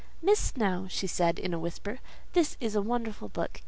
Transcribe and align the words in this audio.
"Miss 0.19 0.39
Snowe," 0.39 0.87
said 0.87 1.37
she 1.37 1.43
in 1.43 1.53
a 1.53 1.59
whisper, 1.59 1.99
"this 2.33 2.57
is 2.59 2.73
a 2.73 2.81
wonderful 2.81 3.29
book. 3.29 3.59